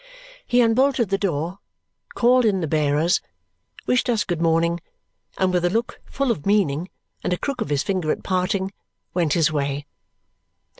He 0.47 0.61
unbolted 0.63 1.09
the 1.09 1.19
door, 1.19 1.59
called 2.15 2.43
in 2.43 2.59
the 2.61 2.67
bearers, 2.67 3.21
wished 3.85 4.09
us 4.09 4.23
good 4.23 4.41
morning, 4.41 4.79
and 5.37 5.53
with 5.53 5.63
a 5.63 5.69
look 5.69 5.99
full 6.05 6.31
of 6.31 6.43
meaning 6.43 6.89
and 7.23 7.31
a 7.33 7.37
crook 7.37 7.61
of 7.61 7.69
his 7.69 7.83
finger 7.83 8.09
at 8.11 8.23
parting 8.23 8.73
went 9.13 9.33
his 9.33 9.51
way. 9.51 9.85